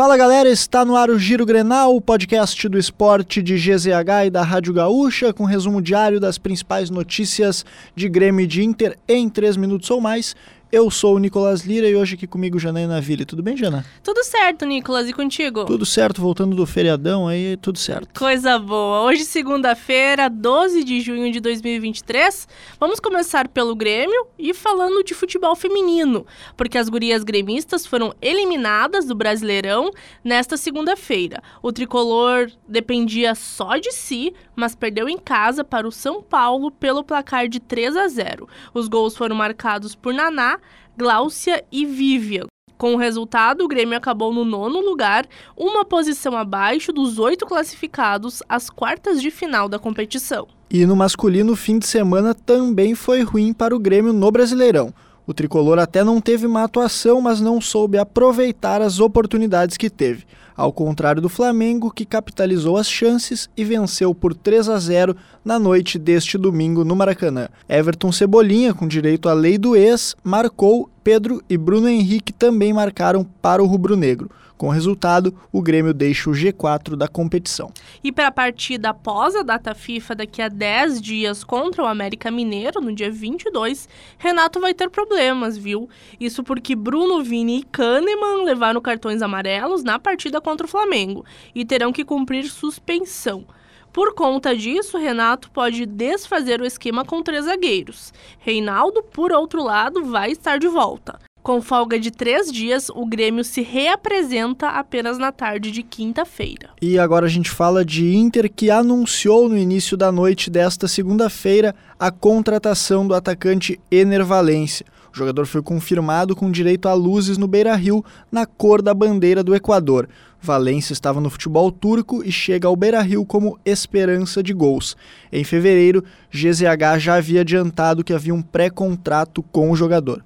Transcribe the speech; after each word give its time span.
Fala 0.00 0.16
galera, 0.16 0.48
está 0.48 0.82
no 0.82 0.96
ar 0.96 1.10
o 1.10 1.18
Giro 1.18 1.44
Grenal, 1.44 1.94
o 1.94 2.00
podcast 2.00 2.66
do 2.70 2.78
esporte 2.78 3.42
de 3.42 3.56
GZH 3.56 4.28
e 4.28 4.30
da 4.30 4.42
Rádio 4.42 4.72
Gaúcha, 4.72 5.30
com 5.30 5.44
resumo 5.44 5.82
diário 5.82 6.18
das 6.18 6.38
principais 6.38 6.88
notícias 6.88 7.66
de 7.94 8.08
Grêmio 8.08 8.44
e 8.44 8.46
de 8.46 8.64
Inter 8.64 8.96
em 9.06 9.28
3 9.28 9.58
minutos 9.58 9.90
ou 9.90 10.00
mais. 10.00 10.34
Eu 10.72 10.88
sou 10.88 11.16
o 11.16 11.18
Nicolas 11.18 11.62
Lira 11.62 11.88
e 11.88 11.96
hoje 11.96 12.14
aqui 12.14 12.28
comigo 12.28 12.56
Janaína 12.56 13.00
Ville. 13.00 13.24
Tudo 13.24 13.42
bem, 13.42 13.56
Jana? 13.56 13.84
Tudo 14.04 14.22
certo, 14.22 14.64
Nicolas. 14.64 15.08
E 15.08 15.12
contigo? 15.12 15.64
Tudo 15.64 15.84
certo, 15.84 16.20
voltando 16.22 16.54
do 16.54 16.64
feriadão 16.64 17.26
aí, 17.26 17.56
tudo 17.56 17.76
certo. 17.76 18.16
Coisa 18.16 18.56
boa. 18.56 19.00
Hoje, 19.00 19.24
segunda-feira, 19.24 20.30
12 20.30 20.84
de 20.84 21.00
junho 21.00 21.32
de 21.32 21.40
2023, 21.40 22.46
vamos 22.78 23.00
começar 23.00 23.48
pelo 23.48 23.74
Grêmio 23.74 24.28
e 24.38 24.54
falando 24.54 25.02
de 25.02 25.12
futebol 25.12 25.56
feminino, 25.56 26.24
porque 26.56 26.78
as 26.78 26.88
gurias 26.88 27.24
gremistas 27.24 27.84
foram 27.84 28.14
eliminadas 28.22 29.06
do 29.06 29.14
Brasileirão 29.16 29.90
nesta 30.22 30.56
segunda-feira. 30.56 31.42
O 31.60 31.72
tricolor 31.72 32.48
dependia 32.68 33.34
só 33.34 33.76
de 33.76 33.90
si, 33.90 34.32
mas 34.54 34.76
perdeu 34.76 35.08
em 35.08 35.18
casa 35.18 35.64
para 35.64 35.88
o 35.88 35.90
São 35.90 36.22
Paulo 36.22 36.70
pelo 36.70 37.02
placar 37.02 37.48
de 37.48 37.58
3 37.58 37.96
a 37.96 38.06
0. 38.06 38.46
Os 38.72 38.86
gols 38.86 39.16
foram 39.16 39.34
marcados 39.34 39.96
por 39.96 40.14
Naná, 40.14 40.59
Gláucia 40.96 41.64
e 41.70 41.86
Vivian. 41.86 42.46
Com 42.76 42.94
o 42.94 42.96
resultado, 42.96 43.62
o 43.62 43.68
Grêmio 43.68 43.96
acabou 43.96 44.32
no 44.32 44.42
nono 44.42 44.80
lugar, 44.80 45.26
uma 45.54 45.84
posição 45.84 46.34
abaixo 46.34 46.92
dos 46.92 47.18
oito 47.18 47.44
classificados 47.44 48.42
às 48.48 48.70
quartas 48.70 49.20
de 49.20 49.30
final 49.30 49.68
da 49.68 49.78
competição. 49.78 50.48
E 50.70 50.86
no 50.86 50.96
masculino, 50.96 51.52
o 51.52 51.56
fim 51.56 51.78
de 51.78 51.86
semana 51.86 52.34
também 52.34 52.94
foi 52.94 53.22
ruim 53.22 53.52
para 53.52 53.76
o 53.76 53.78
Grêmio 53.78 54.14
no 54.14 54.30
Brasileirão. 54.30 54.94
O 55.26 55.34
tricolor 55.34 55.78
até 55.78 56.02
não 56.02 56.20
teve 56.20 56.46
uma 56.46 56.64
atuação, 56.64 57.20
mas 57.20 57.40
não 57.40 57.60
soube 57.60 57.98
aproveitar 57.98 58.80
as 58.80 58.98
oportunidades 58.98 59.76
que 59.76 59.90
teve. 59.90 60.24
Ao 60.60 60.74
contrário 60.74 61.22
do 61.22 61.28
Flamengo, 61.30 61.90
que 61.90 62.04
capitalizou 62.04 62.76
as 62.76 62.86
chances 62.86 63.48
e 63.56 63.64
venceu 63.64 64.14
por 64.14 64.34
3 64.34 64.68
a 64.68 64.78
0 64.78 65.16
na 65.42 65.58
noite 65.58 65.98
deste 65.98 66.36
domingo 66.36 66.84
no 66.84 66.94
Maracanã. 66.94 67.48
Everton 67.66 68.12
Cebolinha, 68.12 68.74
com 68.74 68.86
direito 68.86 69.30
à 69.30 69.32
lei 69.32 69.56
do 69.56 69.74
ex, 69.74 70.14
marcou, 70.22 70.90
Pedro 71.02 71.42
e 71.48 71.56
Bruno 71.56 71.88
Henrique 71.88 72.30
também 72.30 72.74
marcaram 72.74 73.24
para 73.24 73.62
o 73.62 73.66
rubro-negro. 73.66 74.30
Com 74.60 74.66
o 74.66 74.70
resultado, 74.70 75.34
o 75.50 75.62
Grêmio 75.62 75.94
deixa 75.94 76.28
o 76.28 76.34
G4 76.34 76.94
da 76.94 77.08
competição. 77.08 77.72
E 78.04 78.12
para 78.12 78.26
a 78.26 78.30
partida 78.30 78.90
após 78.90 79.34
a 79.34 79.42
data 79.42 79.74
FIFA 79.74 80.16
daqui 80.16 80.42
a 80.42 80.48
10 80.48 81.00
dias 81.00 81.42
contra 81.42 81.82
o 81.82 81.86
América 81.86 82.30
Mineiro, 82.30 82.78
no 82.78 82.94
dia 82.94 83.10
22, 83.10 83.88
Renato 84.18 84.60
vai 84.60 84.74
ter 84.74 84.90
problemas, 84.90 85.56
viu? 85.56 85.88
Isso 86.20 86.44
porque 86.44 86.76
Bruno, 86.76 87.24
Vini 87.24 87.60
e 87.60 87.62
Kahneman 87.62 88.44
levaram 88.44 88.82
cartões 88.82 89.22
amarelos 89.22 89.82
na 89.82 89.98
partida 89.98 90.42
contra 90.42 90.49
o 90.64 90.68
Flamengo 90.68 91.24
e 91.54 91.64
terão 91.64 91.92
que 91.92 92.04
cumprir 92.04 92.44
suspensão. 92.48 93.44
Por 93.92 94.14
conta 94.14 94.54
disso, 94.56 94.96
Renato 94.96 95.50
pode 95.50 95.84
desfazer 95.84 96.60
o 96.60 96.64
esquema 96.64 97.04
com 97.04 97.22
três 97.22 97.46
zagueiros. 97.46 98.12
Reinaldo, 98.38 99.02
por 99.02 99.32
outro 99.32 99.62
lado, 99.64 100.04
vai 100.04 100.30
estar 100.30 100.58
de 100.58 100.68
volta. 100.68 101.18
Com 101.42 101.62
folga 101.62 101.98
de 101.98 102.10
três 102.10 102.52
dias, 102.52 102.90
o 102.90 103.06
Grêmio 103.06 103.42
se 103.42 103.62
reapresenta 103.62 104.68
apenas 104.68 105.16
na 105.16 105.32
tarde 105.32 105.70
de 105.70 105.82
quinta-feira. 105.82 106.68
E 106.82 106.98
agora 106.98 107.24
a 107.24 107.30
gente 107.30 107.50
fala 107.50 107.82
de 107.82 108.14
Inter, 108.14 108.52
que 108.52 108.70
anunciou 108.70 109.48
no 109.48 109.56
início 109.56 109.96
da 109.96 110.12
noite 110.12 110.50
desta 110.50 110.86
segunda-feira 110.86 111.74
a 111.98 112.10
contratação 112.10 113.08
do 113.08 113.14
atacante 113.14 113.80
Ener 113.90 114.24
Valência. 114.24 114.84
O 115.12 115.16
jogador 115.16 115.46
foi 115.46 115.60
confirmado 115.62 116.36
com 116.36 116.50
direito 116.50 116.88
a 116.88 116.94
luzes 116.94 117.36
no 117.36 117.48
Beira 117.48 117.74
Rio, 117.74 118.04
na 118.30 118.46
cor 118.46 118.80
da 118.80 118.94
bandeira 118.94 119.42
do 119.42 119.54
Equador. 119.54 120.08
Valência 120.40 120.92
estava 120.92 121.20
no 121.20 121.28
futebol 121.28 121.70
turco 121.70 122.22
e 122.24 122.32
chega 122.32 122.68
ao 122.68 122.76
Beira 122.76 123.00
Rio 123.02 123.26
como 123.26 123.58
esperança 123.64 124.42
de 124.42 124.54
gols. 124.54 124.96
Em 125.32 125.44
fevereiro, 125.44 126.04
GZH 126.30 126.98
já 126.98 127.14
havia 127.16 127.40
adiantado 127.40 128.04
que 128.04 128.14
havia 128.14 128.34
um 128.34 128.40
pré-contrato 128.40 129.42
com 129.42 129.70
o 129.70 129.76
jogador. 129.76 130.24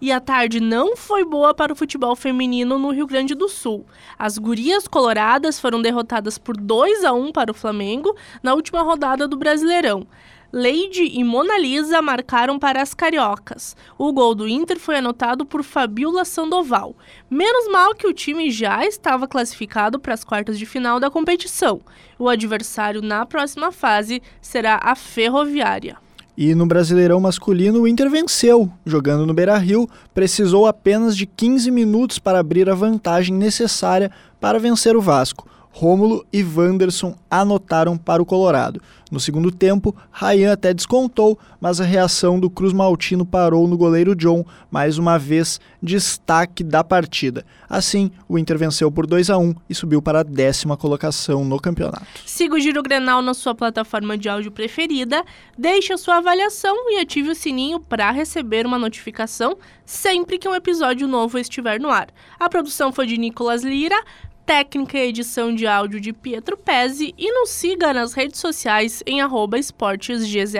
E 0.00 0.10
a 0.10 0.18
tarde 0.18 0.60
não 0.60 0.96
foi 0.96 1.26
boa 1.26 1.52
para 1.52 1.74
o 1.74 1.76
futebol 1.76 2.16
feminino 2.16 2.78
no 2.78 2.90
Rio 2.90 3.06
Grande 3.06 3.34
do 3.34 3.50
Sul. 3.50 3.84
As 4.18 4.38
gurias 4.38 4.88
coloradas 4.88 5.60
foram 5.60 5.82
derrotadas 5.82 6.38
por 6.38 6.56
2 6.56 7.04
a 7.04 7.12
1 7.12 7.32
para 7.32 7.50
o 7.50 7.54
Flamengo 7.54 8.16
na 8.42 8.54
última 8.54 8.80
rodada 8.80 9.28
do 9.28 9.36
Brasileirão. 9.36 10.06
Leide 10.52 11.04
e 11.04 11.22
Mona 11.22 11.56
Lisa 11.56 12.02
marcaram 12.02 12.58
para 12.58 12.82
as 12.82 12.92
cariocas. 12.92 13.76
O 13.96 14.12
gol 14.12 14.34
do 14.34 14.48
Inter 14.48 14.80
foi 14.80 14.96
anotado 14.96 15.46
por 15.46 15.62
Fabiola 15.62 16.24
Sandoval. 16.24 16.96
Menos 17.30 17.70
mal 17.70 17.94
que 17.94 18.06
o 18.06 18.12
time 18.12 18.50
já 18.50 18.84
estava 18.84 19.28
classificado 19.28 20.00
para 20.00 20.12
as 20.12 20.24
quartas 20.24 20.58
de 20.58 20.66
final 20.66 20.98
da 20.98 21.08
competição. 21.08 21.80
O 22.18 22.28
adversário 22.28 23.00
na 23.00 23.24
próxima 23.24 23.70
fase 23.70 24.20
será 24.42 24.80
a 24.82 24.96
Ferroviária. 24.96 25.96
E 26.36 26.52
no 26.54 26.66
Brasileirão 26.66 27.20
masculino, 27.20 27.82
o 27.82 27.86
Inter 27.86 28.10
venceu. 28.10 28.68
Jogando 28.84 29.26
no 29.26 29.34
Beira-Rio, 29.34 29.88
precisou 30.12 30.66
apenas 30.66 31.16
de 31.16 31.26
15 31.26 31.70
minutos 31.70 32.18
para 32.18 32.40
abrir 32.40 32.68
a 32.68 32.74
vantagem 32.74 33.36
necessária 33.36 34.10
para 34.40 34.58
vencer 34.58 34.96
o 34.96 35.00
Vasco. 35.00 35.46
Rômulo 35.72 36.26
e 36.32 36.42
Wanderson 36.42 37.16
anotaram 37.30 37.96
para 37.96 38.22
o 38.22 38.26
Colorado. 38.26 38.82
No 39.10 39.18
segundo 39.18 39.50
tempo, 39.50 39.94
Rayan 40.10 40.52
até 40.52 40.72
descontou, 40.72 41.38
mas 41.60 41.80
a 41.80 41.84
reação 41.84 42.38
do 42.38 42.48
Cruz 42.48 42.72
Maltino 42.72 43.26
parou 43.26 43.66
no 43.66 43.76
goleiro 43.76 44.14
John, 44.14 44.44
mais 44.70 44.98
uma 44.98 45.18
vez 45.18 45.60
destaque 45.82 46.62
da 46.62 46.84
partida. 46.84 47.44
Assim, 47.68 48.10
o 48.28 48.38
Inter 48.38 48.56
venceu 48.56 48.90
por 48.90 49.06
2 49.06 49.30
a 49.30 49.36
1 49.36 49.54
e 49.68 49.74
subiu 49.74 50.00
para 50.00 50.20
a 50.20 50.22
décima 50.22 50.76
colocação 50.76 51.44
no 51.44 51.58
campeonato. 51.58 52.06
Siga 52.24 52.54
o 52.54 52.60
Giro 52.60 52.82
Grenal 52.82 53.20
na 53.20 53.34
sua 53.34 53.54
plataforma 53.54 54.16
de 54.16 54.28
áudio 54.28 54.52
preferida, 54.52 55.24
deixe 55.58 55.92
a 55.92 55.98
sua 55.98 56.18
avaliação 56.18 56.74
e 56.90 57.00
ative 57.00 57.30
o 57.30 57.34
sininho 57.34 57.80
para 57.80 58.10
receber 58.12 58.64
uma 58.64 58.78
notificação 58.78 59.56
sempre 59.84 60.38
que 60.38 60.48
um 60.48 60.54
episódio 60.54 61.08
novo 61.08 61.36
estiver 61.36 61.80
no 61.80 61.90
ar. 61.90 62.08
A 62.38 62.48
produção 62.48 62.92
foi 62.92 63.06
de 63.06 63.18
Nicolas 63.18 63.64
Lira, 63.64 64.00
técnica 64.50 64.98
e 64.98 65.10
edição 65.10 65.54
de 65.54 65.64
áudio 65.64 66.00
de 66.00 66.12
Pietro 66.12 66.56
Pezzi 66.56 67.14
e 67.16 67.32
nos 67.32 67.50
siga 67.50 67.94
nas 67.94 68.14
redes 68.14 68.40
sociais 68.40 69.00
em 69.06 69.20
esportesgzh. 69.56 70.56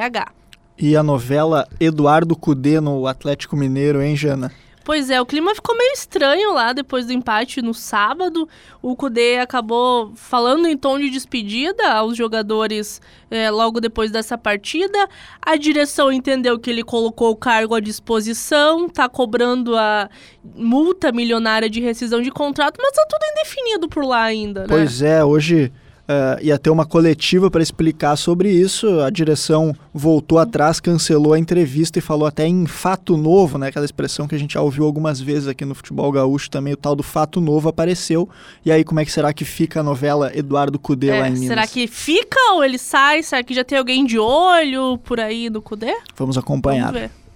E 0.78 0.96
a 0.96 1.02
novela 1.02 1.66
Eduardo 1.80 2.36
Cudê 2.36 2.80
no 2.80 3.08
Atlético 3.08 3.56
Mineiro, 3.56 4.00
hein, 4.00 4.14
Jana? 4.14 4.52
Pois 4.90 5.08
é, 5.08 5.20
o 5.20 5.24
clima 5.24 5.54
ficou 5.54 5.78
meio 5.78 5.92
estranho 5.92 6.52
lá 6.52 6.72
depois 6.72 7.06
do 7.06 7.12
empate 7.12 7.62
no 7.62 7.72
sábado. 7.72 8.48
O 8.82 8.96
Cudê 8.96 9.38
acabou 9.38 10.10
falando 10.16 10.66
em 10.66 10.76
tom 10.76 10.98
de 10.98 11.08
despedida 11.08 11.92
aos 11.92 12.16
jogadores 12.16 13.00
é, 13.30 13.48
logo 13.52 13.80
depois 13.80 14.10
dessa 14.10 14.36
partida. 14.36 15.08
A 15.40 15.54
direção 15.54 16.10
entendeu 16.10 16.58
que 16.58 16.68
ele 16.68 16.82
colocou 16.82 17.30
o 17.30 17.36
cargo 17.36 17.76
à 17.76 17.78
disposição, 17.78 18.88
tá 18.88 19.08
cobrando 19.08 19.76
a 19.76 20.10
multa 20.56 21.12
milionária 21.12 21.70
de 21.70 21.80
rescisão 21.80 22.20
de 22.20 22.32
contrato, 22.32 22.80
mas 22.82 22.90
tá 22.90 23.06
tudo 23.08 23.22
indefinido 23.30 23.88
por 23.88 24.04
lá 24.04 24.24
ainda, 24.24 24.62
né? 24.62 24.66
Pois 24.68 25.02
é, 25.02 25.24
hoje 25.24 25.72
Uh, 26.10 26.42
ia 26.42 26.58
ter 26.58 26.70
uma 26.70 26.84
coletiva 26.84 27.48
para 27.48 27.62
explicar 27.62 28.16
sobre 28.16 28.50
isso. 28.50 28.98
A 28.98 29.10
direção 29.10 29.72
voltou 29.94 30.40
atrás, 30.40 30.80
cancelou 30.80 31.34
a 31.34 31.38
entrevista 31.38 32.00
e 32.00 32.02
falou 32.02 32.26
até 32.26 32.48
em 32.48 32.66
fato 32.66 33.16
novo, 33.16 33.58
né? 33.58 33.68
Aquela 33.68 33.84
expressão 33.84 34.26
que 34.26 34.34
a 34.34 34.38
gente 34.38 34.54
já 34.54 34.60
ouviu 34.60 34.84
algumas 34.84 35.20
vezes 35.20 35.46
aqui 35.46 35.64
no 35.64 35.72
futebol 35.72 36.10
gaúcho 36.10 36.50
também, 36.50 36.72
o 36.72 36.76
tal 36.76 36.96
do 36.96 37.04
fato 37.04 37.40
novo 37.40 37.68
apareceu. 37.68 38.28
E 38.64 38.72
aí, 38.72 38.82
como 38.82 38.98
é 38.98 39.04
que 39.04 39.12
será 39.12 39.32
que 39.32 39.44
fica 39.44 39.78
a 39.78 39.82
novela 39.84 40.36
Eduardo 40.36 40.80
Cudê 40.80 41.10
é, 41.10 41.20
lá 41.20 41.28
em 41.28 41.34
Minas? 41.34 41.46
Será 41.46 41.66
que 41.68 41.86
fica 41.86 42.40
ou 42.54 42.64
ele 42.64 42.78
sai? 42.78 43.22
Será 43.22 43.44
que 43.44 43.54
já 43.54 43.62
tem 43.62 43.78
alguém 43.78 44.04
de 44.04 44.18
olho 44.18 44.98
por 44.98 45.20
aí 45.20 45.48
no 45.48 45.62
Cudê? 45.62 45.96
Vamos 46.16 46.36
acompanhar. 46.36 46.86
Vamos 46.86 47.02
ver. 47.02 47.20